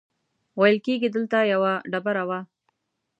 ویل 0.59 0.77
کېږي 0.85 1.09
دلته 1.15 1.37
یوه 1.53 1.73
ډبره 1.91 2.23
وه. 2.29 2.39